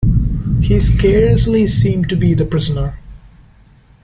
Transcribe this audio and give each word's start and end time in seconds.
He 0.63 0.79
scarcely 0.79 1.67
seemed 1.67 2.09
to 2.09 2.15
be 2.15 2.33
the 2.33 2.43
prisoner. 2.43 2.97